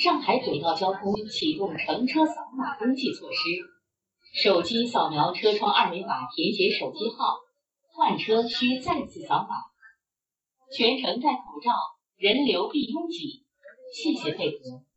[0.00, 7.36] 上海轨道交通启动乘车扫码登记措施，手机扫描车窗二维码，填写手机号，
[7.92, 9.56] 换车需再次扫码。
[10.74, 11.74] 全程戴口罩，
[12.16, 13.44] 人流必拥挤，
[13.92, 14.89] 谢谢配合。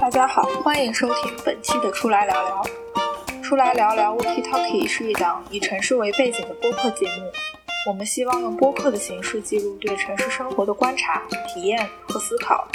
[0.00, 2.62] 大家好，欢迎收听本期的《出来聊聊》。
[3.42, 7.32] 出来聊聊 Walkie Talkie 是一档以城市为背景的播客节目。
[7.88, 12.68] 我们希望用播客的形式记录对城市生活的观察、体验和思考。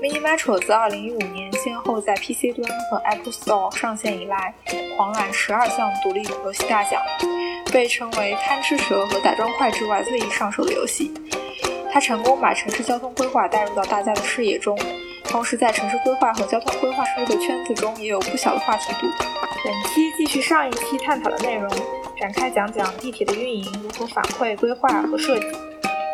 [0.00, 4.54] Mini Metro 自2015年先后在 PC 端和 Apple Store 上线以来，
[4.96, 7.00] 狂揽十二项独立游戏大奖，
[7.70, 11.12] 被称为“贪吃蛇”和“打砖块”之外最易上手的游戏。
[11.92, 14.78] 它成功把城市交通规划带入到大家的视野中，
[15.24, 19.06] 同时在城市规划和交通规划师的圈子中也有不小的话题度。
[19.64, 21.68] 本期继续上一期探讨的内容，
[22.18, 25.46] 展开讲讲地铁的运营如何反馈规划和设计，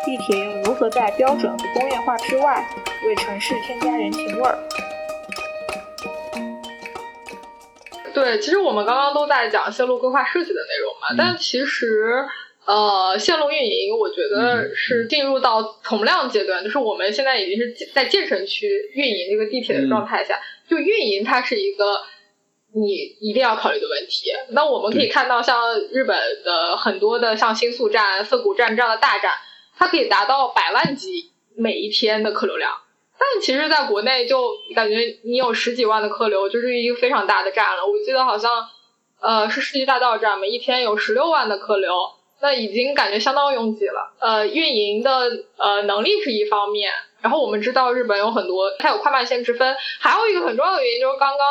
[0.03, 2.67] 地铁又如何在标准和工业化之外
[3.05, 4.57] 为城市添加人情味儿。
[8.17, 12.25] 对，其实我们刚刚都在讲线路规划设计的内容嘛，但其实。
[12.65, 20.37] 呃，线路运营，我觉得是进入到从量阶段，就是我们现在已经是在建成区运营这个地铁的状态下，
[20.69, 22.01] 就运营它是一个
[22.73, 22.91] 你
[23.21, 24.31] 一定要考虑的问题。
[24.49, 29.31] 那我们可以看到，像日本的很多的像新宿站、涩谷站这样的大站，
[29.77, 32.69] 它可以达到百万级每一天的客流量。
[33.19, 37.85] 但其实，在国内就感觉你有十几万的客流，就是一个非常大的站了。
[37.85, 38.51] 我记得好像
[39.19, 41.93] 呃是世纪大道站，嘛一天有十六万的客流。
[42.39, 44.13] 那已经感觉相当拥挤了。
[44.19, 51.47] 呃，运营的呃能力是一方面，然后我们知道日本有很多，它有快慢线之分，还有一个很重要的原因就是刚刚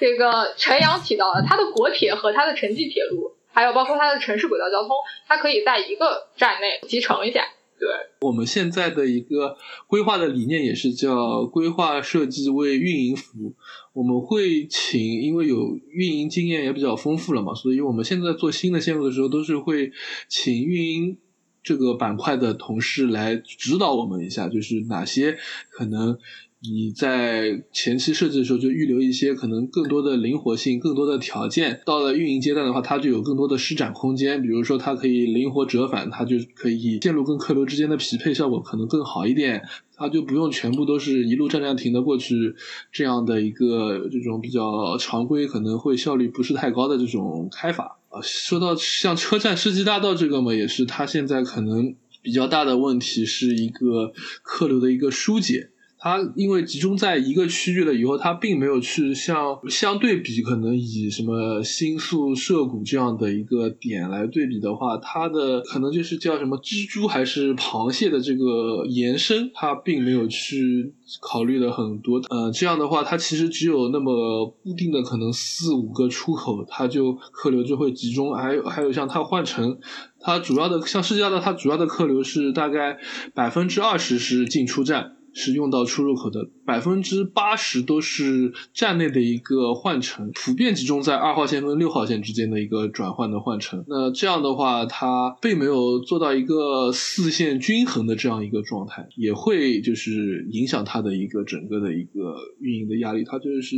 [0.00, 4.90] 这个陈阳提到的，它的国铁和它的城际铁路，还有包括它的城市轨道交通，
[5.28, 7.46] 它可以在一个站内集成一下。
[7.78, 7.88] 对，
[8.20, 13.54] 我们现在的一个规划的理念也是叫规划设计为运营服务。
[13.92, 19.92] 我们会请，因为有运营经验也比较丰富了嘛，所以我们现在做新的线路的时候，都是会
[20.28, 21.18] 请运营
[21.62, 25.36] 这个板块的同事来指导我们一下，就是哪些
[25.70, 26.18] 可能。
[26.66, 34.40] 你在前期设计的时候就预留一些可能更多的灵活性、更多的条件，到了运营阶段的话，它就有更多的施展空间。
[34.40, 39.62] 比如说，它可以灵活折返，它就可以线路跟客流之间的匹配效果可能更好一点，
[39.94, 42.54] 它就不用全部都是一路站站停的过去
[42.90, 48.22] 这样的一个这种比较常规，可能会效率不是太高的这种开法啊。
[48.22, 55.68] 说到像车站世纪大道这个嘛，也是它现在可能比较大的问题，是一个客流的一个疏解。
[56.04, 72.20] 它因为集中在一个区域了以后，它并没有去像相对比，可能以什么新宿涩谷这样的一个点来对比的话，它的可能就是叫什么蜘蛛还是螃蟹的这个延伸，它并没有去考虑的很多。
[72.28, 78.34] 呃，这样的话，它其实只有那么固定的可能四五个出口，它就客流就会集中。
[78.34, 79.78] 还有还有像它换乘，
[80.20, 82.98] 它主要的像世界的它主要的客流是大概
[83.32, 85.16] 百分之二十是进出站。
[85.34, 93.84] 是用到出入口的百分之八十都是站内的一个换乘，普遍集中在二号线跟六号线之间的一个转换的换乘。
[93.88, 103.24] 那这样的话，它并没有做到一个四线均衡的这样一个状态，也会就是影响它的一个整个的一个运营的压力。
[103.24, 103.76] 它就是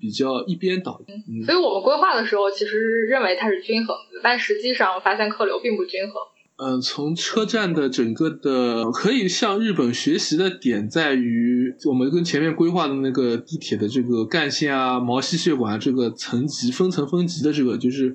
[0.00, 1.02] 比较一边倒。
[1.44, 6.12] 所以我们规划的时候其实认为它是均衡的，但实际上发现客流并不均衡。
[6.56, 18.14] 嗯，从车站的整个的可以向日本学习的点在于，我们跟前面规划的那个地铁的这个干线啊、毛细血管这个层级分层分级的这个，就是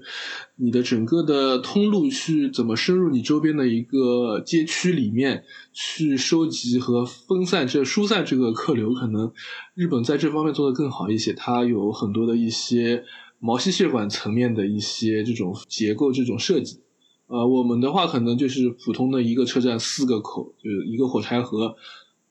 [0.55, 5.43] 你的整个的通路去怎么深入你周边的一个街区里面
[5.73, 9.33] 去收集和分散这疏散这个客流，可能
[9.75, 13.03] 日本在这方面做的更好一些，它有很多的一些
[13.37, 16.79] 毛细血管层面的一些这种结构这种设计。
[17.29, 21.75] 呃，我们的话可能就是普通的一个车站四个口，就是一个火柴盒，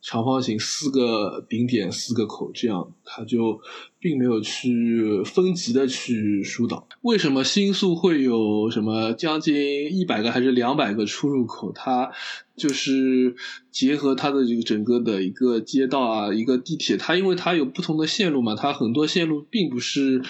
[0.02, 3.60] 长方形四个顶点四个口，这样它就
[4.00, 6.88] 并没有去分级的去疏导。
[7.02, 9.54] 为什么新宿会有什么将近
[9.94, 11.70] 一百个还是两百个出入口？
[11.70, 12.10] 它
[12.56, 13.36] 就是
[13.70, 20.22] 结合它的这个整个的一个街道啊，一个地铁，它因为它有不同的线路嘛，它很多线路并不是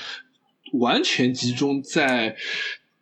[0.75, 2.37] 完全集中在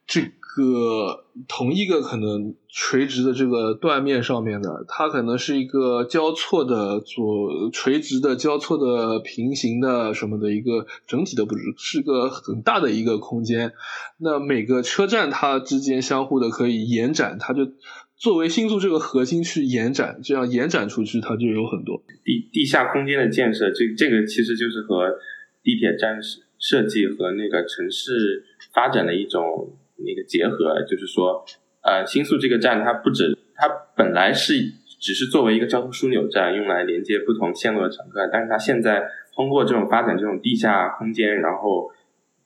[0.07, 0.31] 这。
[0.57, 13.73] 个同一个可能垂直的这个断面上面的，它可能是一个交错的左垂直的交错的平行的什么的一个整体的布置，是个很大的一个空间。
[14.19, 17.71] 那每个车站它之间相互的可以延展，它就
[18.17, 23.71] 作为新宿这个核心去延展，这样延展出去它就有很多地地下空间的建设。
[23.71, 25.19] 这这个其实就是和
[25.63, 26.19] 地铁站
[26.59, 29.77] 设计和那个城市发展的一种。
[30.05, 31.45] 那个结合就是说，
[31.83, 34.55] 呃，新宿这个站它不止，它本来是
[35.01, 41.91] 只是作为一个交通枢纽站，用来连接不同线路的乘客，但是它现在通过这种发展这种地下空间，然后，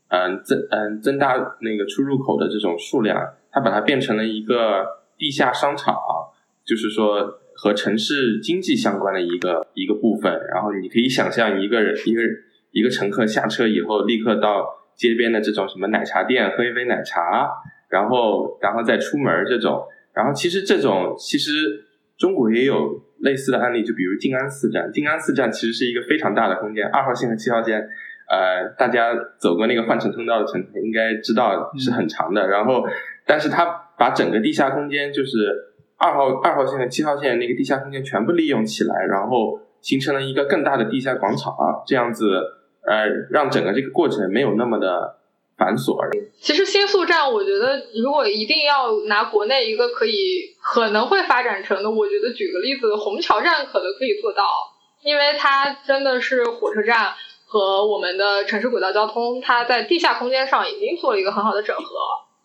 [0.09, 3.19] 嗯增嗯增大那个出入口的这种数量，
[3.51, 4.85] 它把它变成了一个
[5.19, 5.97] 地下商场，
[6.65, 10.33] 就是说和城市经济相关的一个一个部分。
[10.53, 12.23] 然后你可以想象一个人一个
[12.73, 14.80] 一个乘客下车以后，立刻到。
[15.01, 17.49] 街边的这种什么奶茶店，喝一杯奶茶，
[17.89, 19.83] 然后然后再出门这种，
[20.13, 21.87] 然后其实这种其实
[22.19, 27.81] 中国也有类似的案例，就比如静安寺站，静安寺站其实是一个非常大的空间，二号线和七号线，
[28.29, 32.85] 呃，大家走过那个换乘通道的乘客应该知道是很长的，然后
[33.25, 33.65] 但是它
[33.97, 41.55] 把整个地下空间，就是二号二号线和七号线那个地下空间全部利用起来，然后形成了一个更大的地下广场，
[41.87, 42.60] 这样子。
[42.83, 45.17] 呃，让整个这个过程没有那么的
[45.59, 46.31] 繁琐而已。
[46.41, 54.45] 其实新宿站，我觉得如果一定要拿国内一个可以可能会发展成的，我觉得举个例子，虹桥站可能可以做到，
[55.03, 57.13] 因为它真的是火车站
[57.47, 61.85] 和我们的城市轨道交通，它在地下空间上已经做了一个很好的整合。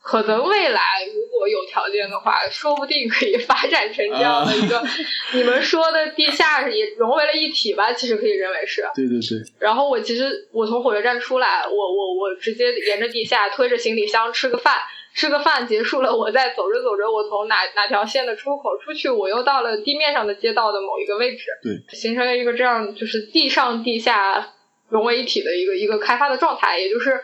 [0.06, 0.82] 可能未来
[1.16, 4.84] 如果有条件的话，说不定可以发展成这样的一个，
[5.34, 7.92] 你们说的地下也融为了一体吧？
[7.92, 8.84] 其实可以认为是。
[8.94, 9.40] 对对对。
[9.58, 14.76] 然后我其实我从火车站出来，我我我直接沿着地下推着行李箱吃个饭，
[15.16, 21.46] 吃个饭结束了，我再走着走着，我从哪哪条线的出口出去，我又到了地面上的街道的某一个位置。
[21.64, 21.98] 对。
[21.98, 24.54] 形成了一个这样就是地上地下
[24.88, 27.20] 融为一体的一个一个开发的状态，也就是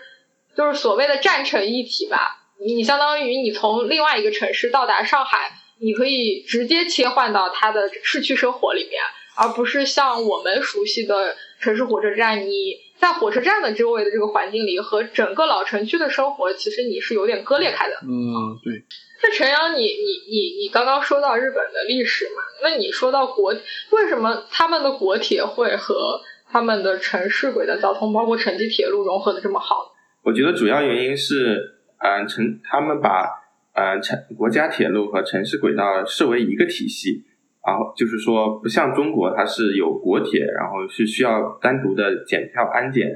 [0.58, 2.40] 就是所谓的站成一体吧。
[2.64, 9.02] 你相当于你从另外一个城市到达上海，你可以直接切换到它的市区生活里面，
[9.36, 17.96] 而不是像我们熟悉的城市火车站，你在火车站的周围的这个环境里和整个老城区的生活，其实你是有点割裂开的。
[18.04, 18.84] 嗯，对。
[19.24, 22.44] 那陈阳，你你你你刚刚说到日本的历史嘛？
[22.62, 23.56] 那你说到国，
[23.90, 26.22] 为什么他们的国铁会和
[26.52, 29.92] 他们的城市轨道交通，包括城际铁路融合的这么好？
[30.24, 31.71] 我觉得主要原因是。
[32.04, 33.30] 嗯，城他们把
[33.74, 37.24] 呃城国家铁路和城市轨道视为一个体系，
[37.64, 43.08] 然后就是说不像中国，它是有国铁，然后是需要单独的检票安检，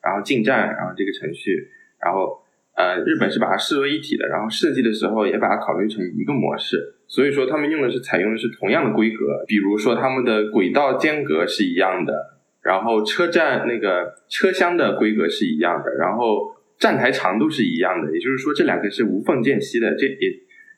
[0.00, 1.68] 然后进站，然后这个程序，
[2.00, 2.40] 然后
[2.76, 16.54] 呃日本是把它视为一体的，然后设计的时候也把它考虑成一个模式，所以说他们用的是采用的是同样的规格，比如说他们的轨道间隔是一样的，然后车站那个车厢的规格是一样的，然后。
[16.78, 19.96] 站台长度是一样的，也就是说这两个是无缝间隙的。
[19.96, 20.16] 这也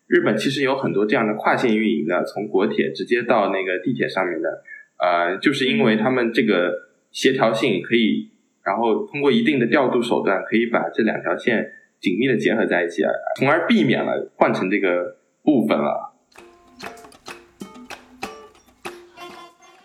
[0.06, 4.62] 日本其实有很多这样的跨线运营的，从国铁直接到那个地铁上面的，
[4.98, 6.72] 呃，就是因为他们这个
[7.10, 8.30] 协调性可以，
[8.64, 13.02] 然后通过一定的调度手段，可以把这两条线紧密的结合在一起，
[13.36, 16.14] 从而避免了换成这个部分了。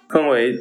[0.07, 0.55] 分为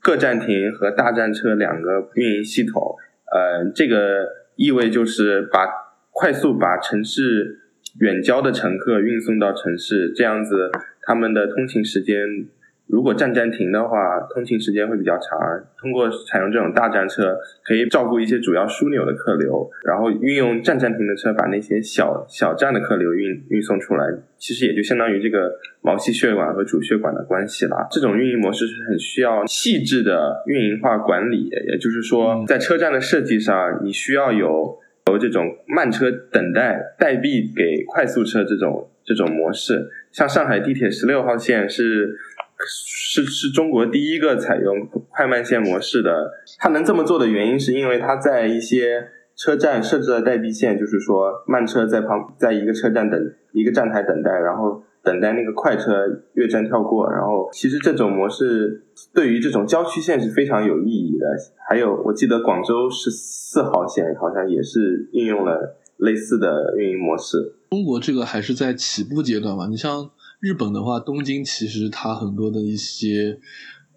[0.00, 2.96] 各站亭和大站车两个运营系统，
[3.30, 4.43] 呃，这个。
[4.56, 5.66] 意味就是把
[6.10, 7.60] 快速把城市
[8.00, 10.70] 远郊的乘客运送到城市，这样子
[11.02, 12.46] 他们的通勤时间
[12.86, 15.38] 如果站站停的话，通勤时间会比较长。
[15.80, 24.04] 通过采用这种大站车，可以照顾一些主要枢纽的客流，然后运用站站停的车把那些小小站的客流运运送出来。
[24.36, 25.50] 其实也就相当于这个
[25.80, 27.88] 毛细血管和主血管的关系啦。
[27.90, 39.88] 这种运营模式是很需要细致的运营化管理，也就是说，在车站的设计上，你需要有有这种慢车等待代币给快速车这种这种模式。
[40.12, 42.18] 像上海地铁十六号线是。
[42.66, 46.30] 是是中国第一个采用快慢线模式的。
[46.58, 53.20] 它能这么做的原因，是因为它在一些车站设置了代币线，就是说慢车在旁在一个车站等
[53.52, 57.10] 一个站台等待，然后等待那个快车越站跳过。
[57.10, 61.26] 然后其实这种模式对于这种郊区线是非常有意义的。
[61.68, 67.54] 还有我记得广州十四号线好像也是运用了类似的运营模式。
[67.70, 69.66] 中国这个还是在起步阶段嘛？
[69.66, 70.10] 你像。
[70.44, 73.38] 日本的话，东京其实它很多的一些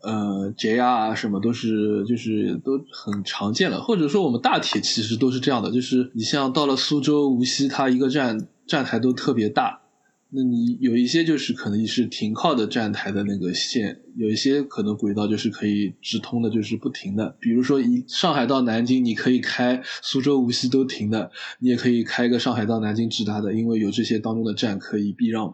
[0.02, 9.82] 呃 JR 啊什么都是就是都很常见了，或者说我们大铁其实都是这样的，就是你像到了苏州、无锡，它一个站站台都特别大，
[10.30, 17.36] 那你有一些就是可能是停靠的站台的那个线，有一些可能轨道就是可以直通的，就是不停的。
[17.42, 25.52] 比如说一上海到南京，你可以开苏州、无锡都停的，你也可以开一个上海到南京直达的，因为有这些当中的站可以避让嘛。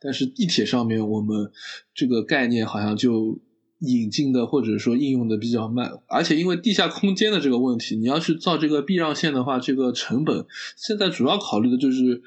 [0.00, 1.50] 但是地铁上面，我们
[1.94, 3.38] 这个概念好像就
[3.80, 12.22] 引进的或者说应用的比较慢，而且因为地下空间的这个问题，你要去造这个避让线的话，这个成本现在主要考虑的就是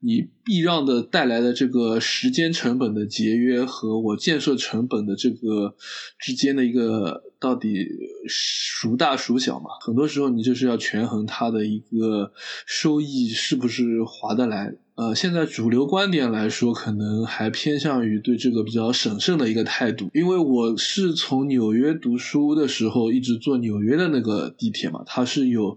[0.00, 5.74] 你避让的带来的这个时间成本的节约和我建设成本的这个
[6.18, 7.86] 之间的一个到底
[8.28, 9.70] 孰大孰小嘛？
[9.80, 12.32] 很多时候你就是要权衡它的一个
[12.66, 14.76] 收益是不是划得来。
[14.96, 20.08] 呃，现在主流观点来说，可能还偏向于对这个比较审慎的一个态度。
[20.14, 25.76] 因为我是从纽约读书的时候一直坐纽约的那个地铁嘛，它是有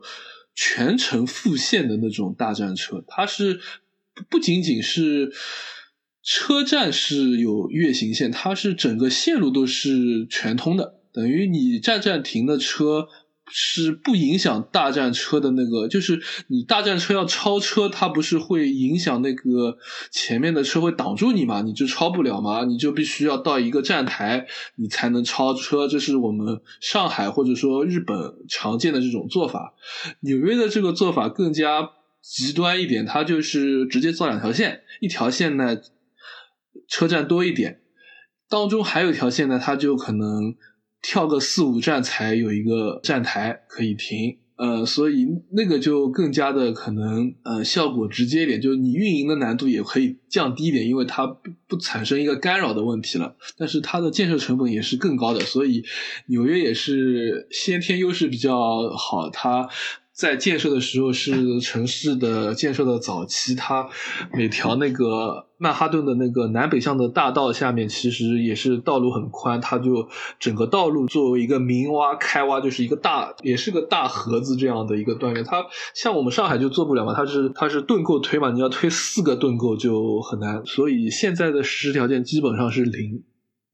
[0.54, 3.60] 全程复线的那种大站车，它是
[4.30, 5.32] 不仅仅是
[6.22, 13.08] 车站是有月行线，它是整个线路都是全通的，等于你站站停的车。
[13.50, 19.78] 是不影响大战车的那个，就是你大战车要超车，它不是会影响那个
[20.12, 21.62] 前面的车会挡住你嘛？
[21.62, 22.66] 你就超不了嘛？
[22.66, 25.88] 你就必须要到一个站台，你才能超车。
[25.88, 29.74] 这是我们上海或者说日本常见的这种做法。
[30.20, 35.78] 纽约的这个做法更加极端一点，它就是直接造两条线，一条线呢
[36.90, 37.80] 车站多一点，
[38.50, 40.56] 当中还有一条线呢，它就可能。
[41.02, 53.36] 跳个四五站才有一个站台可以停，呃，所以那个就更加的可能，呃，效果直接一点，就是你运营的难度也可以降低一点，因为它不不产生一个干扰的问题了。
[53.58, 55.84] 但是它的建设成本也是更高的，所以
[56.28, 59.70] 纽约也是先天优势比较好，它。
[60.18, 63.88] 在建设的时候是城市的建设的早期，它
[64.34, 70.10] 每条那个曼哈顿的那个南北向的大道下面其实也是道路很宽，它就
[70.40, 75.44] 整个道路作为一个明挖开挖，就是一个大也是个大盒子这样的一个断面。
[75.44, 83.22] 它像我们上海就做不了嘛，它是它是盾构推嘛，你要推四个盾构就很难，所以现在的实施条件基本上是零。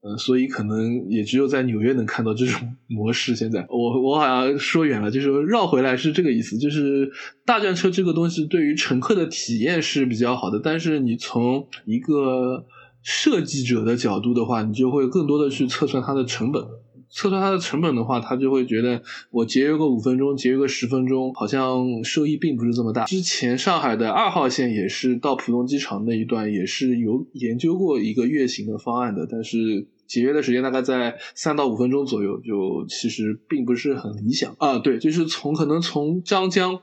[0.06, 3.34] 嗯，所以可能也只有在纽约能看到这种 模式。
[3.34, 7.10] 现在我我好像说远了，就是绕回来是这个意思，就是
[7.46, 12.66] 大战车这个东西对于乘客的体验是比较好的，但是你从一个
[13.02, 16.62] 设计者的角度的话，你就会更多的去测算它的成本。
[17.08, 23.04] 测算它的成本的话，他就会觉得我节约个五分钟，节约个十分钟，好像收益并不是这么大。
[23.04, 29.86] 之前上海的二号线也是到浦东机场那一段，也是有研究过一个月行的方案的，但是。
[30.06, 34.78] 节约的时间大概在三到五分钟左右，就其实并不是很理想啊。
[34.78, 36.80] 对，就是从可能从张江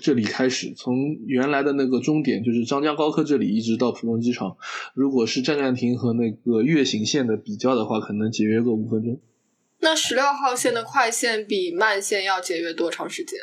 [0.00, 4.56] 这里开始，从原来的那个终点就是张江高科这里一直到浦东机场，
[4.94, 9.20] 如果是站站停和那个月行线的比较的话，可能节约个五分钟。
[9.80, 13.38] 那十六号线的快线比慢线要节约多长时间？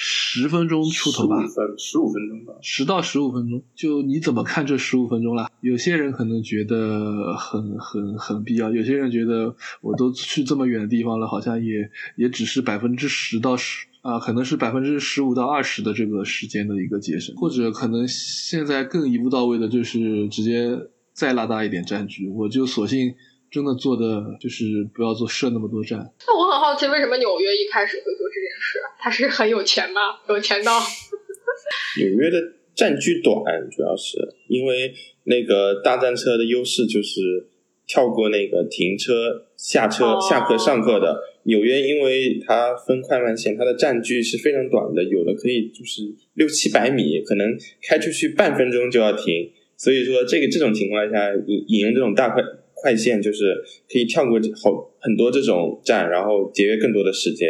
[0.00, 1.36] 十分钟出头吧，
[1.76, 5.50] 十五分钟吧，十到十五分钟，就你怎么看这十五分钟啦？
[5.60, 20.78] 有些人可能觉得很很很必要，有些人觉得我都去这么远的地方了，好像也也只是百分之十到十啊，可能是百分之十五到二十的这个时间的一个节省，或者可能现在更一步到位的就是直接
[21.12, 23.16] 再拉大一点战局，我就索性。
[23.50, 25.98] 真的做的就是不要做设那么多站。
[26.26, 28.78] 那我很好奇，为什么纽约一开始会做这件事？
[28.98, 30.00] 他是很有钱吗？
[30.28, 30.78] 有钱到？
[31.98, 32.36] 纽约的
[32.74, 33.34] 站距短，
[33.70, 34.16] 主要是
[34.48, 34.92] 因为
[35.24, 37.48] 那个大站车的优势就是
[37.86, 41.18] 跳过那个停车、下车、下课、上课的。
[41.44, 46.02] 纽约因为它分快慢线，它的站距是非常短的，有的可以就是
[46.34, 49.50] 六七百米，可能开出去半分钟就要停。
[49.74, 52.42] 所以说，这个这种情况下，引引用这种大快
[52.82, 53.54] 快线，就是
[53.90, 57.48] 可以跳过好很多这种站，然后节约更多的时间。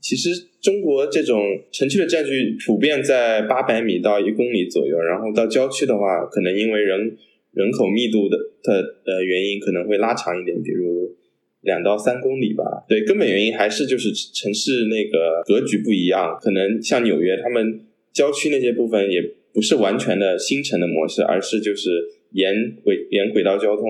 [0.00, 7.16] 其实中国这种城区的占据普遍在八百米到一公里左右，然后到郊区的话，可能因为人
[7.52, 11.16] 人口密度的的呃原因，可能会拉长一点，比如。
[11.62, 17.80] 两到三公里吧，对，根本原因还是就是城市那个格局不一样，可能像纽约，他们
[18.12, 19.20] 郊区那些部分也
[19.52, 21.90] 不是完全的新城的模式，而是就是
[22.30, 23.86] 沿轨沿轨道交通，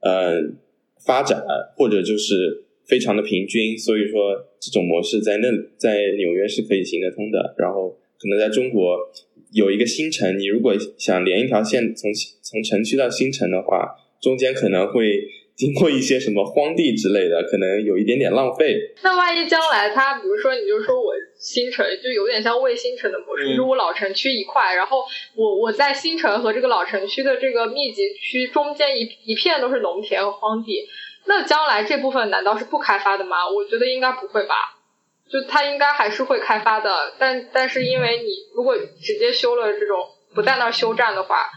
[0.00, 0.40] 呃，
[1.04, 1.42] 发展
[1.76, 7.54] 或者就是非常的平均，所以说这种模式在那在纽约是可以行得通的。
[7.58, 8.98] 然后可能在中国
[9.52, 12.10] 有一个新城，你如果想连一条线从
[12.42, 15.28] 从城区到新城的话，中间可能会。
[15.60, 18.74] 经过一些什么荒地之类的，可能有一点点浪费。
[19.02, 25.04] 那万一将来它，比如说，你就说我新城就有点像卫星城的模式，就是我老城区一块，然后
[25.36, 30.88] 我我在新城和这个老城区的这个密集区中间一一片都是农田和荒地。
[31.26, 33.46] 那将来这部分难道是不开发的吗？
[33.46, 34.54] 我觉得应该不会吧。
[35.30, 41.50] 就它应该还是会开发的，但但是因为你如果直接修了这种不在那儿修站的话，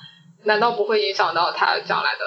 [0.44, 2.20] 难道不会影响到它将来的？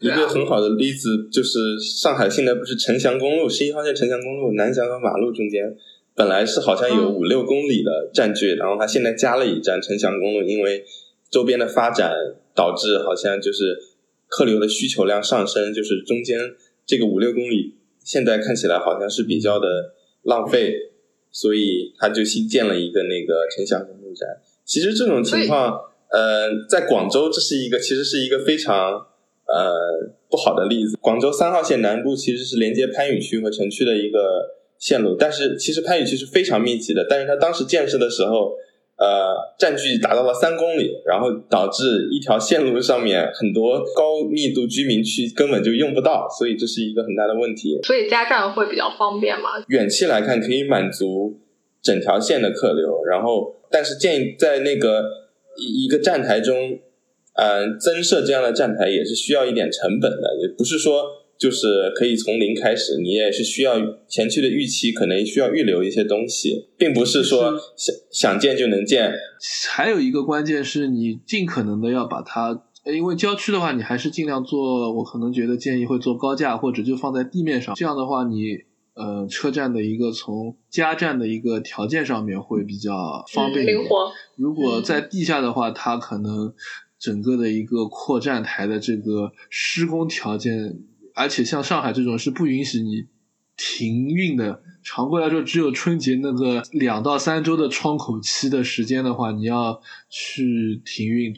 [0.00, 5.74] 一个很好的例子就是上海现在不是城祥公路十一号线城祥公路南翔和马路中间
[6.14, 10.84] 本来是好像有五六公里的占据，然后它现在加了一站城祥公路，因为
[11.30, 12.12] 周边的发展
[12.54, 13.78] 导致好像就是
[14.28, 16.38] 客流的需求量上升，就是中间
[16.84, 17.74] 这个五六公里
[18.04, 20.74] 现在看起来好像是比较的浪费，
[21.30, 24.28] 所以他就新建了一个那个城祥公路站。
[24.66, 25.78] 其实这种情况，
[26.10, 29.06] 呃，在广州这是一个其实是一个非常。
[29.48, 34.18] 呃，不好的例子，广州三号线南部其实是连接番禺区和城区的一个
[34.76, 38.54] 线路，但是其实番禺区是非常密集的，但是它当时建设的时候，
[38.98, 47.78] 呃，占据达到了三公里，然后导致一条线路上面很多高密度居民区根本就用不到，所以这是一个很大的问题。
[47.84, 49.50] 所以加站会比较方便吗？
[49.68, 51.38] 远期来看可以满足
[51.80, 55.04] 整条线的客流，然后但是建在那个
[55.56, 56.80] 一一个站台中。
[57.36, 61.04] 嗯，增设这样的站台也是需要一点成本的，也不是说
[61.38, 63.74] 就是可以从零开始，你也是需要
[64.08, 69.12] 前期的预期，可能需要预留一些东西，并不是说想想建就能建。
[69.68, 78.56] 还有一个关键是你尽可能的要把它，因为郊区的话，你还是尽量做，我可能觉得建议会做高架或者就放在地面上，这样的话你
[78.94, 84.10] 呃车站的一个从加站的一个条件上面会比较方便灵活。
[84.36, 86.54] 如果在地下的话，它可能。
[86.98, 90.78] 整个的一个扩站台的这个施工条件，
[91.14, 93.06] 而且像上海这种是不允许你
[93.56, 94.62] 停运的。
[94.82, 101.34] 常规来说，只有春节那个两到三周的窗口期的时间的话，你要去停运，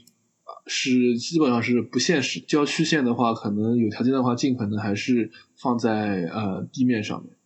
[0.66, 2.40] 是基本上是不现实。
[2.40, 7.37] 郊区线的话，可能有条件的话，尽可能还是放在呃地面上面。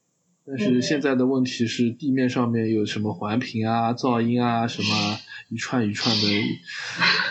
[0.47, 4.89] 但是现在的问题是，地面上面有什么环评啊、噪音啊什么。
[5.51, 6.23] 一串一串的，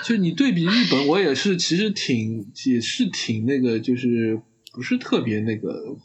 [0.06, 4.40] 就你对比日本，我也是其实挺也是挺那个，就是
[4.72, 5.98] 不是特别那个，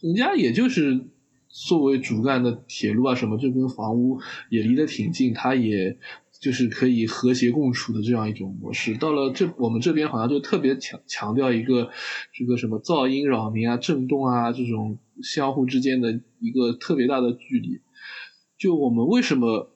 [0.00, 1.00] 人家也就是
[1.46, 4.18] 作为主干的铁路啊什么，就跟房屋
[4.48, 5.96] 也离得挺近，它也
[6.40, 8.96] 就是可以和谐共处的这样一种模式。
[8.96, 11.90] 到了这我们这边好像就特别强强调一个
[12.32, 17.80] 这个什么噪音扰民啊、震动啊这种相互之间的一个特别大的距离。
[18.58, 19.70] 就我们为什么？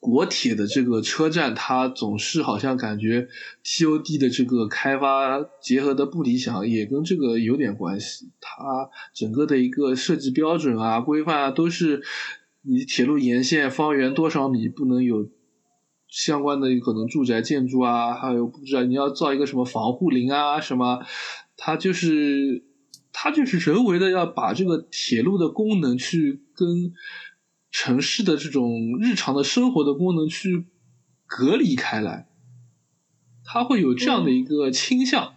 [0.00, 3.26] 国铁的这个车站，它总是好像感觉
[3.64, 8.30] TOD 的这个开发结合的不理想，也跟这个有点关系。
[8.40, 12.04] 它整个的一个设计标准啊、规范啊，都是
[12.62, 15.28] 你铁路沿线方圆多少米不能有
[16.06, 21.00] 相关的可能住宅建筑啊，还有不知道你要造一个什么防护林啊什么，
[21.56, 22.62] 它就是
[23.12, 26.92] 它就是人为的要把这个铁路的功能去跟。
[27.70, 30.64] 城市的这种日常的生活的功能去
[31.26, 32.26] 隔离开来，
[33.44, 35.34] 它会有这样的一个倾向，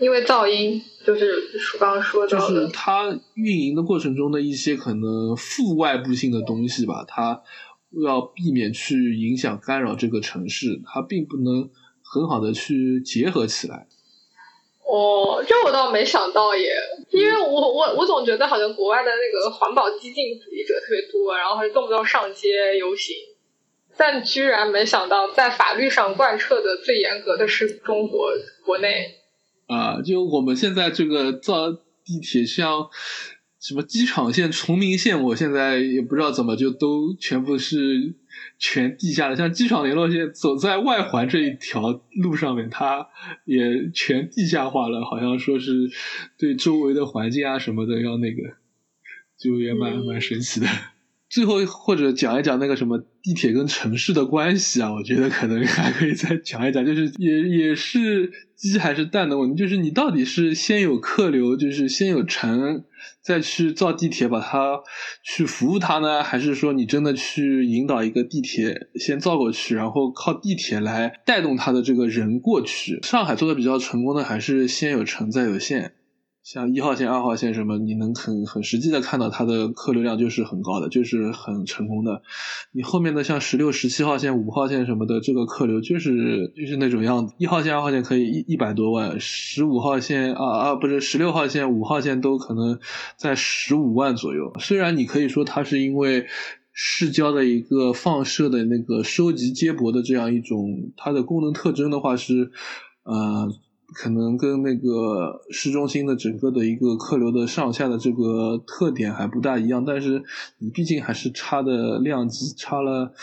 [0.00, 1.30] 因为噪音就是
[1.78, 7.42] 刚刚说到的，就是它运营的过程中的一些可能负外部性的东西吧，它
[8.02, 11.68] 要避免去影响干扰这个城市，它并不能
[12.02, 13.86] 很好的去结合起来。
[14.90, 16.72] 哦，这我倒没想到耶，
[17.10, 23.14] 因为我我我总觉得好像国外的那个环保激进主义者特别多，然后还动不动上街游行，
[23.98, 28.32] 但居然没想到在法律上贯彻的最严格的是中国
[28.64, 29.16] 国内。
[29.66, 32.88] 啊，就我们现在这个造地铁，像
[33.60, 38.14] 什么机场线、崇明线，我现在也不知道怎么就都全部是
[38.58, 39.34] 全地下的。
[39.34, 43.08] 像机场联络线，走在外环这一条路上面，它
[43.44, 45.90] 也全地下化了，好像说是
[46.38, 48.42] 对周围的环境啊什么的要那个，
[49.36, 50.66] 就也蛮蛮神奇的。
[51.28, 62.84] 最后或者讲一讲那个什么地铁跟城市的关系啊，我觉得可能还可以再讲一讲，就是也也是鸡还是蛋的问题，就是你到底是先有客流，就是先有城，
[63.20, 64.80] 再去造地铁把它
[65.22, 73.00] 去服务它呢，还是说你真的去引导一个地铁先造过去，然后靠地铁来带动它的这个人过去？
[73.02, 75.92] 上海做的比较成功的还是先有城再有线。
[76.50, 82.22] 像一号线、二号线什么，你能很很实际的看到它的客流量就是很高的，就是很成功的。
[82.72, 87.34] 你后面的像十六、十七号线、五号线什么的，这个客流就是就是那种样子。
[87.36, 92.78] 一号线、二号线可以一一百多万，十五号线啊啊不是十六号线、五号线都可能
[93.18, 94.50] 在十五万左右。
[94.58, 96.28] 虽然你可以说它是因为
[96.72, 102.52] 市郊的一个放射的那个收集接驳的这样一种它的功能特征的话是
[103.02, 103.52] 呃。
[103.94, 110.22] 可能跟那个市中心的整个的一个客流的上下的这个特点还不大一样，但是
[110.58, 113.14] 你毕竟还是差的量级差了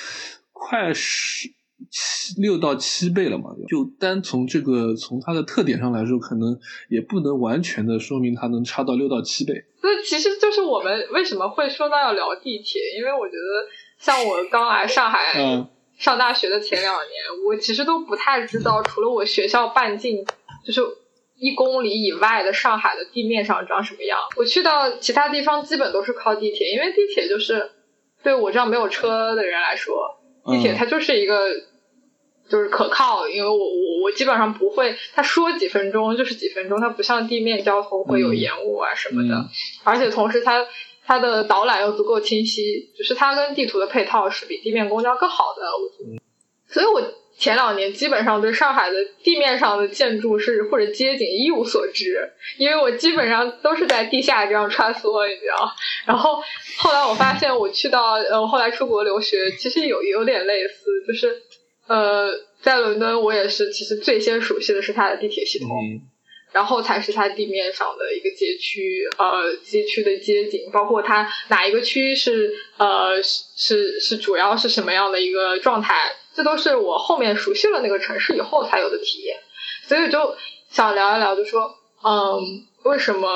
[0.52, 1.50] 快十
[1.92, 3.52] 七六到七倍了嘛。
[3.68, 6.58] 就单从这个从它的特点上来说，可能
[6.90, 9.66] 也不能完全的说明它能差到六到七倍。
[9.80, 13.68] 所以其实就是我们为什么会说到要聊地铁，因为我觉得
[14.00, 17.14] 像我刚来上海上大学的前两年，
[17.48, 20.26] 我其实都不太知道，除了我学校半径。
[20.66, 20.82] 就是
[21.38, 24.18] 一公里以外的上海的地面上长什么样？
[24.38, 27.72] 我去到其他地方基本都是靠地铁，因为地铁就是
[28.24, 29.96] 对我这样没有车的人来说，
[30.46, 31.50] 地铁它就是一个
[32.50, 39.46] 就是可靠，因为我我我基本上不会，他说几分钟就是几分钟，它不像地面交通会有延误啊什么的，
[39.84, 40.66] 而且同时它
[41.06, 45.68] 它的导览又足够清晰，就是它跟地图的配套是比地面公交更好的，
[46.68, 47.02] 所以我。
[47.38, 55.70] 前两年基本上对上海的地面上的建筑是或者街景一无所知，因为我基本上都是在地下这样穿梭，你知道。
[56.06, 56.42] 然后
[56.78, 61.42] 后来我发现，我去到呃后来出国留学，其实有有点类似，就是
[61.88, 65.70] 呃在伦敦，我也是其实最先熟悉的是它的地铁系统，
[66.54, 76.14] 然后才是它地面上的一个街区，呃街区的街景，包括它哪一个区是呃是是主要是什么样的一个状态。
[76.36, 79.38] 这都是我后面熟悉了那个城市以后才有的体验，
[79.88, 80.36] 所以就
[80.70, 83.30] 想聊一聊，就说，嗯，为什么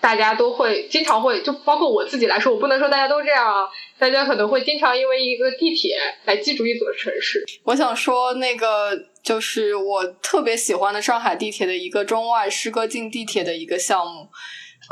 [0.00, 7.44] 大家都会经常会，就包括我自己来说，我不能说大家都这样啊，大家可能会经常因为一个地铁来记住一座城市。
[7.64, 8.90] 我想说，那个
[9.22, 14.28] 就是我特别喜欢的上海地铁的一个中外诗歌进地铁的一个项目。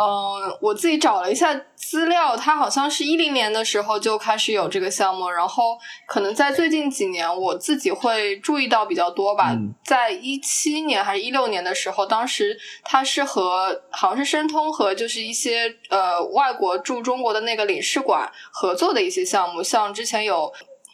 [0.01, 9.55] 嗯，我自己找了一下资料，它好像是一零年的时候就开始有这个项目，然后可能在最近几年，我自己会注意到比较多吧。
[9.85, 20.51] 在一七年还是一六年的时候，当时它是和好像是申通和就是一些呃外国驻中国的那个领事馆合作的一些项目，像之前有。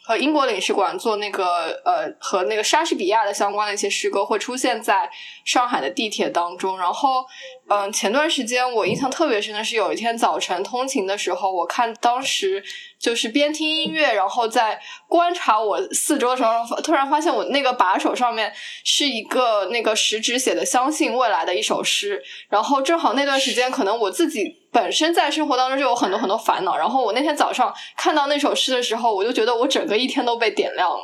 [0.07, 5.09] 和英国领事馆做那个呃和那个莎士比亚的相关的一些诗歌会出现在
[5.43, 7.25] 上海的地铁当中，然后
[7.67, 12.63] 嗯前段时间我印象特别深的是有一天早晨通勤的时候，我看当时
[12.97, 18.53] 就是边听音乐，然后在观察我四周的时候，突然发现我那个把手上面
[18.85, 24.66] 是一个那个食指写的“相信未来”的一首诗，然后正好那段时间可能我自己。
[24.77, 30.99] 本身在生活当中就有很多很多烦恼，然后我那天早上看到那首诗的时候，我就觉得我整个一天都被点亮了。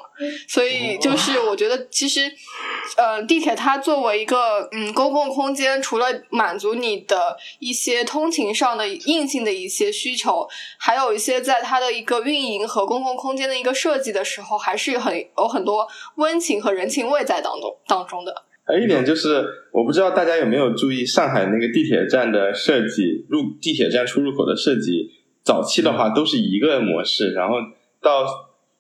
[0.47, 2.31] 所以就是我觉得，其实，
[2.97, 18.43] 呃，地铁它作为一个嗯公共空间，除了满足你的一些通勤上的硬性的一些需求，还有一些在它的一个运营和公共空间的一个设计的时候，还是很有很多温情和人情味在当中当中的。
[18.65, 25.11] 还有一点就是，我不知道大家有没有注意上海那个地铁站的设计，入地铁站出入口的设计，
[25.43, 27.55] 早期的话都是一个模式，然后
[28.01, 28.25] 到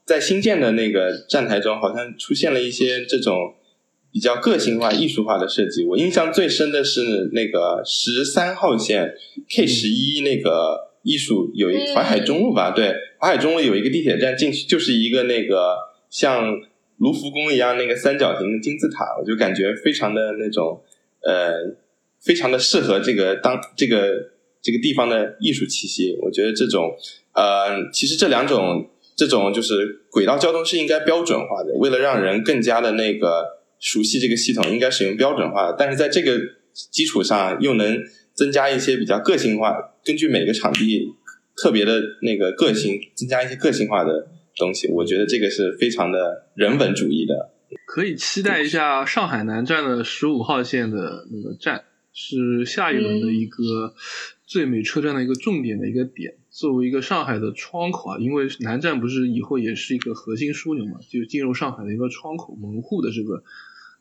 [0.05, 3.55] 在新建的那个站台中，好像出现了一些这种
[4.09, 5.83] 比较个性化、艺术化的设计。
[5.85, 9.13] 我印象最深的是那个十三号线
[9.49, 12.71] K 十一那个艺术，有一淮海中路吧？
[12.71, 15.75] 对，淮海中路有一个地铁站进去就是一个那个
[16.09, 16.61] 像。
[17.03, 20.81] 卢浮宫一样那个三角形的金字塔，我就感觉非常的那种，
[21.21, 21.75] 呃，
[22.21, 26.17] 非常的适合这个当这个这个地方的艺术气息。
[26.21, 26.95] 我觉得这种，
[27.33, 36.39] 呃，其实这两种这种就是轨道交通是应该标准化的，为了让人更加的那个熟悉这个系统，应该使用标准化的，但是在这个
[36.71, 38.01] 基础上又能
[38.33, 41.13] 增加一些比较个性化，根据每个场地
[41.57, 44.87] 特别的那个个性，增加一些个性化的东西。
[44.89, 47.51] 我觉得这个是非常的人文主义的。
[47.85, 53.93] 可以期待一下上海南站的十五号线的那个站，是下一轮的一个
[54.45, 56.35] 最美车站的一个重点的一个点。
[56.51, 63.43] 作为一个上海的窗口啊，因为南站不是以后也是一个核心枢纽嘛，就进入上海的一个窗口门户的这个，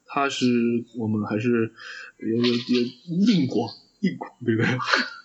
[0.04, 0.46] 它是
[0.98, 1.72] 我们还是
[2.18, 2.80] 有有有
[3.26, 4.68] 硬广硬广对不对？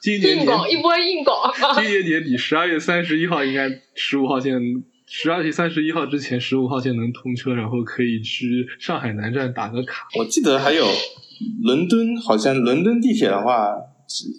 [0.02, 1.54] 今年硬广一波硬广。
[1.76, 4.62] 今年年底十二月三十一号应该十五号线，
[5.08, 10.08] 十二月三十一号之前十五号线能通车，然后可以去上海南站打个卡。
[10.20, 10.86] 我记得还有
[11.63, 13.76] 伦敦，好像伦敦地铁的话。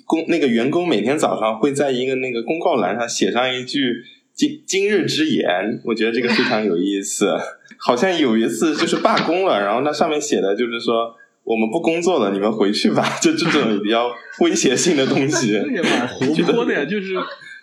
[0.06, 4.02] 工那个员工每天早上会在一个那个公告栏上写上一句
[4.32, 7.36] 今今日之言，我觉得这个非常有意思。
[7.76, 15.52] 好像有一次就是罢工了，然后那上面写的就是说我们不工作了，你们回去吧，就这种比较威胁性的东西。
[15.52, 17.14] 这也蛮活泼的呀，就是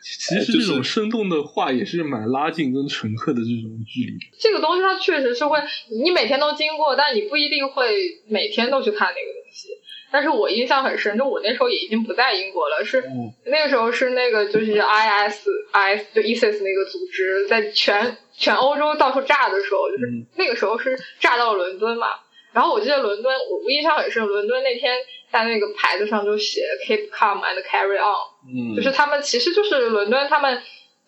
[0.05, 4.13] 其实这种生动的话也是蛮拉近跟乘客的这种距离。
[4.37, 9.69] 这个东西它确实是会，你每天都经过，但你不一定会每天都去看那个东西。
[10.11, 13.03] 但是我印象很深，就我那时候也已经不在英国了，是
[13.45, 22.07] 那个时候是那个就是 IS，IS 就 ISIS 那个组织在全全欧洲到处炸的时候，就是那个时候是炸到伦敦嘛。
[22.53, 24.95] 然后我记得伦敦，我印象很深，伦敦那天
[25.35, 28.15] 在那个牌子上就写 Keep calm and carry on，
[28.47, 30.61] 嗯就是他们其实就是伦敦他们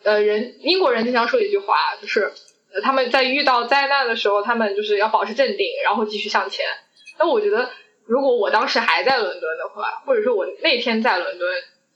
[0.03, 2.31] 呃人英国人经常说一句话，就是
[2.83, 6.65] 他们在遇到灾难的时候，他们就是要保持镇定，然后继续向前。
[7.17, 7.69] 那我觉得。
[8.09, 11.45] 如果我当时还在伦敦的话，或者说我那天在伦敦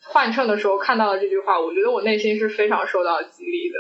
[0.04, 3.78] 换乘的时候看到了这句话，我觉得我内心是非常受到激励的。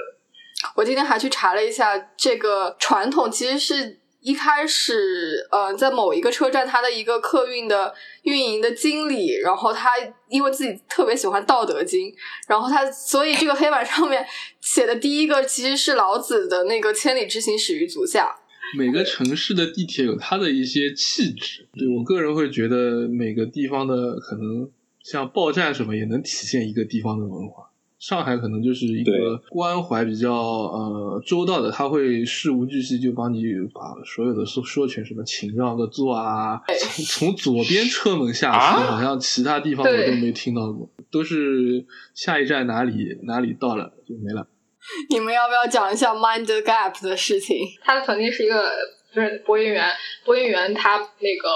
[0.75, 9.89] 我今天还去查了一下，这个传统其实是一开始，呃，在某一个车站，他的一个客运的运营的经理，然后他
[10.29, 12.09] 因为自己特别喜欢《道德经》，
[12.47, 14.23] 然后他所以这个黑板上面
[14.61, 18.37] 写的第一个其实是老子的那个“千里之行，始于足下”。
[18.77, 24.69] 每个城市的地铁有它的一些气质，对我个人会觉得每个地方的可能
[25.03, 27.70] 像报站什么也能体现一个地方的文化。
[28.01, 36.59] 上海可能就是一个关怀比较呃周到的，他会事无巨细就帮你把所有的说说全，什么请让个座啊，
[37.05, 41.85] 从从左边 车门下车，好像其他地方我都没听到过，都是
[42.15, 44.47] 下一站哪里哪里到了就没了。
[45.11, 47.55] 你们要不要讲一下 Mind Gap 的事情？
[47.83, 48.71] 他曾经是一个
[49.13, 49.85] 就是播音员，
[50.25, 51.05] 播音员他那
[51.37, 51.49] 个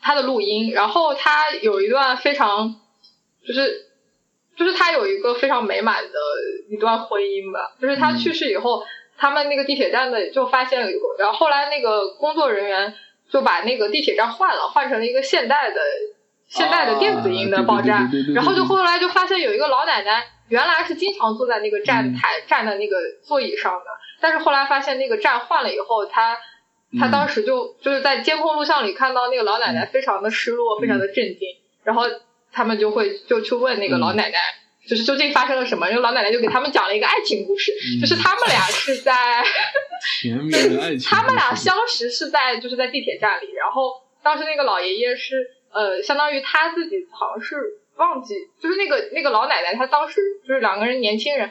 [0.00, 2.74] 他的录音，然后他有一段非常
[3.46, 3.89] 就是
[4.56, 6.18] 就是他有一个非常美满的
[6.68, 8.82] 一段婚姻吧，就是他去世以后，
[9.16, 12.94] 他们那个地铁站的就发现了，然后后来那个工作人员
[13.30, 15.80] 就把那个地铁站换了，换成了一个现代的
[16.46, 20.26] 现代的电子音的报站，然后就后来就发现有一个老奶奶。
[20.50, 23.86] 原来是经常坐在那个站台站的那个座椅上的，
[24.20, 26.36] 但是后来发现那个站换了以后，他
[26.98, 31.46] 他当时就就是在监控录像里看到那个老奶奶非常的失落，非常的震惊，
[31.84, 32.02] 然后
[32.52, 34.38] 他们就会就去问那个老奶奶，
[34.88, 35.88] 就是究竟发生了什么？
[35.88, 39.42] 那个老奶奶就给他们讲了一个爱情故事，就是他们俩是在
[41.08, 47.56] 他们俩相识是在就是在地铁站里，然后当时那个老爷爷是呃，相当于他自己好像是。
[47.96, 51.50] 忘记就是那个那个老奶奶，她当时就是两个人年轻人，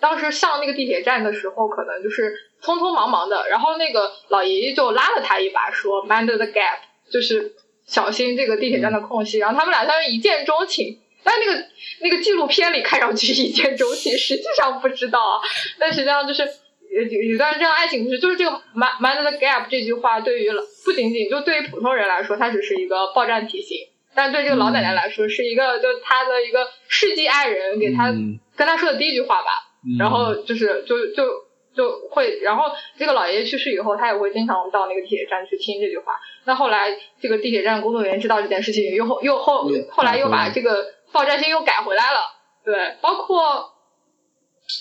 [0.00, 6.78] 当时上那个地铁站的时候，可能就是匆匆忙忙的，然后那个老爷爷就拉了他一把，说 “mind the gap”，
[7.12, 7.54] 就是
[7.86, 9.38] 小心这个地铁站的空隙。
[9.38, 11.64] 然后他们俩当时一见钟情，但那个
[12.00, 15.40] 那个纪录片里看上去一见钟情，实际上不知道啊。
[15.78, 20.50] 但实际上就是有有段这样爱情故事，就是这个 “mind mind the gap” 这句话，对于
[20.84, 23.78] 不仅仅就对于普通人来说，它只是一个报站提醒。
[24.14, 28.12] 但对这个老奶奶来说，是一个就她的一个世纪爱人给她
[28.56, 29.50] 跟她说的第一句话吧。
[29.98, 31.24] 然后就是就就
[31.74, 32.64] 就会，然后
[32.98, 36.20] 这个老爷爷去世以后，他也会经常到那个地铁站去听这句话。
[36.44, 42.20] 那后来这个地铁站工作人员知道这件事情，又后又后后来又把这个爆炸性又改回来了。
[42.64, 43.72] 对，包括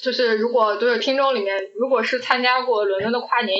[0.03, 3.57] 就是如果就是听众里面，如果是参加过伦敦的跨年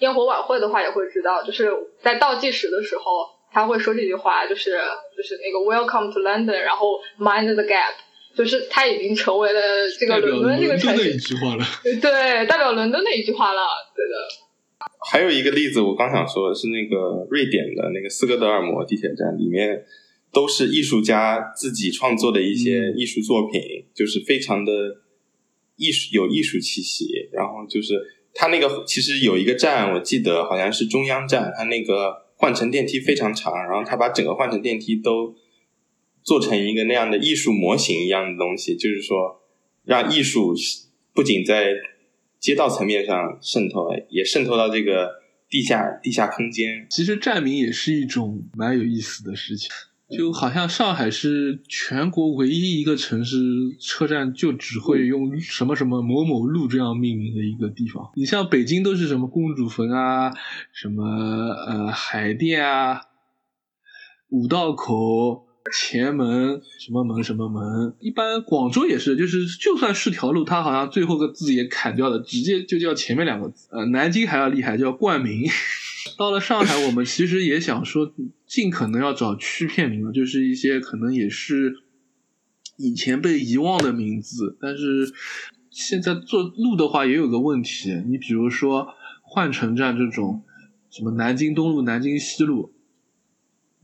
[0.00, 3.36] 烟火晚会的话，也会知道，就是在倒计时的时候。
[3.52, 4.78] 他会说这句话，就是
[5.16, 7.94] 就是那个 Welcome to London，然后 Mind the gap，
[8.36, 9.60] 就是他已经成为了
[9.98, 13.62] 这个伦敦这个城市一句话了，对，代表伦敦的一句话了，
[13.94, 14.14] 对的。
[15.10, 19.84] 还有一个例子，我刚想说的是那个瑞典的那个斯哥德尔摩地铁站，里面
[20.32, 24.72] 都是艺术家自己创作的一些艺术作品，就是非常的
[25.76, 27.94] 艺术有艺术气息，然后就是
[28.34, 35.34] 它那个其实有一个站，我记得好像是中央站，它那个换乘电梯非常长，然后它把整个换乘电梯都
[36.26, 39.40] 做成一个那样的艺术模型一样的东西，就是说
[39.84, 40.54] 让艺术
[41.14, 41.72] 不仅在
[42.40, 46.86] 街道层面上渗透，也渗透到这个地下地下空间。
[46.90, 49.70] 其实站名也是一种蛮有意思的事情。
[50.08, 53.36] 就好像上海是全国唯一一个城市
[53.80, 58.10] 车站就只会用什么什么某某路这样命名的一个地方。
[58.14, 60.32] 你像北京都是什么公主坟啊，
[60.72, 63.00] 什么呃海淀啊，
[64.28, 67.94] 五道口、前门什么门什么门。
[68.00, 73.68] 一般广州也是，就是就算是条路，它好像最后个字也砍掉了，直接就叫前面两个字。
[73.70, 75.48] 呃，南京还要厉害，叫冠名。
[76.16, 78.12] 到了上海，我们其实也想说，
[78.46, 81.78] 尽可能要找区片名，就是一些可能也是
[82.76, 84.56] 以前被遗忘的名字。
[84.60, 85.12] 但是
[85.70, 90.44] 现在做路的话，也有个问题，你比如说换乘站这种，
[90.90, 92.72] 什么南京东路、南京西路，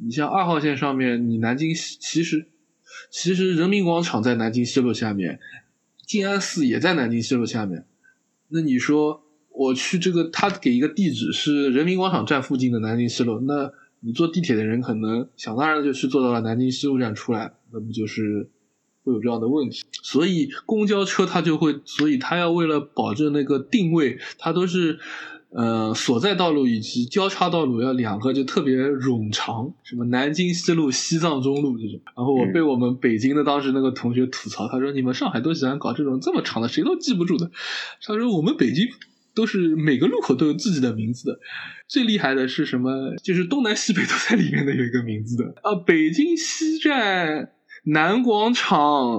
[0.04, 2.46] 你像二号线上面，你南京西其实
[3.10, 5.38] 其实人民广场在南京西路下面，
[6.06, 7.86] 静安寺也在南京西路下面，
[8.48, 9.22] 那你说？
[9.54, 13.38] 我去这个，他给一个地址是人民广场站附近的南京西路。
[13.40, 18.48] 那你坐地铁的人可能想当然的就去坐到了南京西路站出来，那不就是
[19.04, 19.84] 会有这样的问题？
[20.02, 24.98] 所以公交车它就会，所以它要为了保证那个定位，它都是
[25.54, 32.00] 呃所在道路以及交叉道路要两个就特别冗长，什么南京西路、西藏中路这种。
[32.16, 37.50] 然后我被我们北京的当时那个同学吐槽，他说你们上海都喜欢搞这种这么长的，谁都记不住的。
[38.02, 38.86] 他说我们北京。
[39.34, 41.40] 都是每个路口都有自己的名字的，
[41.88, 43.16] 最厉害的是什么？
[43.24, 47.50] 就是东南西北都在里面的有一个名字的啊，北京西站、
[47.84, 49.18] 南广场、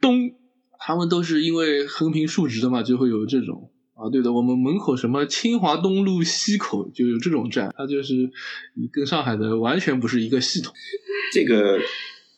[0.00, 0.32] 东，
[0.80, 4.08] 他们都是因为横平竖直的嘛，就会有这种啊。
[4.12, 8.30] 对的，我们门口什么清华东路西口就有这种站，它就是
[8.92, 10.72] 跟上海的完全不是一个系统。
[11.32, 11.80] 这个。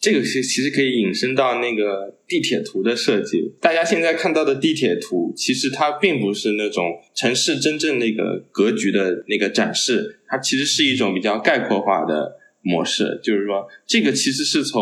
[0.00, 3.52] 这个是其实可以引申到那个地铁图的设计。
[3.60, 6.84] 大家现在看到的地铁图，其实它并不是那种
[7.16, 13.20] 城市真正那个格局的那个展示，它其实是一种比较概括化的模式。
[13.24, 14.80] 就是说，这个其实是从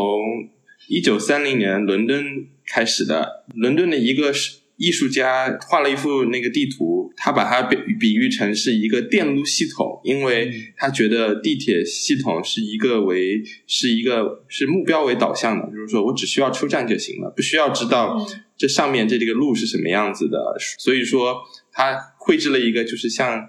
[0.91, 2.23] 一九三零年伦敦
[2.67, 18.17] 开始的，伦敦的一个是艺术家画了一幅那个地图，他把它比比喻成是一个电路系统，因为他觉得地铁系统是一个为是一个是目标为导向的，就是说我只需要出站就行了，不需要知道
[18.57, 20.39] 这上面这这个路是什么样子的。
[20.79, 21.37] 所以说，
[21.73, 23.49] 他绘制了一个就是像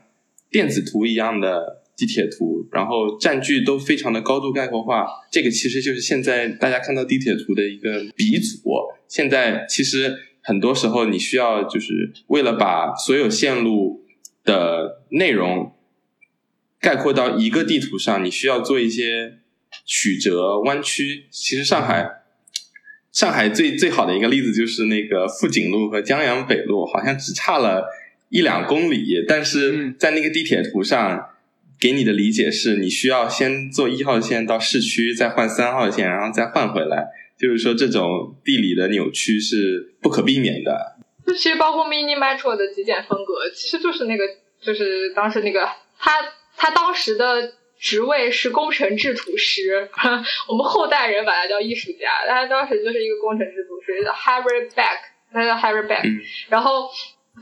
[0.49, 5.05] 电子图一样的地铁图，然后占据都非常的高度概括化。
[5.29, 8.61] 这个其实就是现在大家看到地铁图的一个鼻祖。
[9.09, 10.15] 现在其实。
[10.47, 14.05] 很多时候，你需要就是为了把所有线路
[14.45, 15.75] 的内容
[16.79, 19.39] 概括到一个地图上，你需要做一些
[19.85, 21.25] 曲折弯曲。
[21.29, 22.09] 其实上海，
[23.11, 27.89] 上海最最好的一个例子就是那个富锦路和江阳北路，好像只差了
[28.29, 31.27] 一两公里，但是在那个地铁图上
[31.77, 37.07] 给你的理解是你需要先坐一号线到市区，再换三号线，然后再换回来。
[37.39, 40.97] 就是说，这种地理的扭曲是不可避免的。
[41.25, 44.23] 就其实包括 Mini Metro 的极简风格，其实就是那个，
[44.61, 45.69] 就是当时那个
[45.99, 46.11] 他
[46.55, 49.89] 他当时的职位是工程制图师，
[50.49, 54.99] 我们后代人把他叫艺术家，他当时就是一个工程制图师，Harry Beck，
[55.31, 56.03] 他叫 Harry Beck。
[56.49, 56.89] 然后，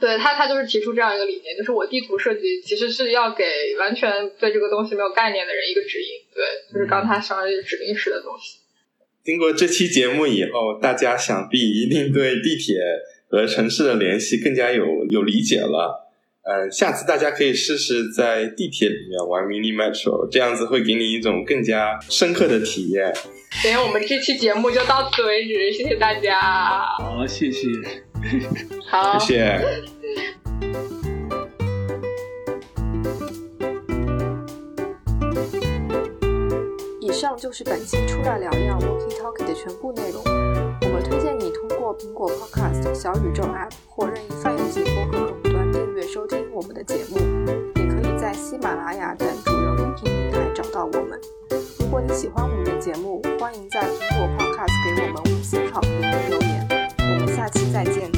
[0.01, 3.45] 对他他就是提出这样一个理念，就是我地图设计其实是要给
[3.79, 8.58] 完全对这个东西没有概念的人一个指引，对，就是刚才说的指令式的东西。
[9.25, 12.77] 经过这期节目以后，大家想必一定对地铁
[13.27, 16.05] 和城市的联系更加有有理解了。
[16.43, 23.11] 嗯，下次大家可以试试在地铁里面玩 Mini Metro，这样子会给你一种更加深刻的体验。
[23.49, 26.39] 行，我们这期节目就到此为止，谢谢大家。
[26.99, 27.67] 好，谢谢。
[28.88, 30.85] 好，谢谢。
[37.38, 40.24] 就是本期出来聊聊 Walkie Talkie 的全部内容。
[40.82, 47.17] 我们推荐你通过苹果 Podcast、小宇宙 App 或任意泛用型播客客户端订阅收听我们的节目，
[47.76, 51.19] 也可以在喜马拉雅等主流音频平台找到我们。
[51.80, 56.67] 如果你喜欢我们的节目，欢迎在苹果 Podcast 给我们五星好评和留言。
[57.00, 58.14] 我们下期再见。